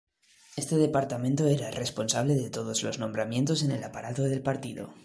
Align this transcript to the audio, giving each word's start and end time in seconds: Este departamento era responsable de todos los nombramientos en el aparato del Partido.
Este 0.55 0.77
departamento 0.77 1.45
era 1.47 1.69
responsable 1.69 2.33
de 2.33 2.49
todos 2.49 2.81
los 2.81 2.97
nombramientos 2.97 3.61
en 3.61 3.69
el 3.69 3.83
aparato 3.83 4.23
del 4.23 4.41
Partido. 4.41 4.95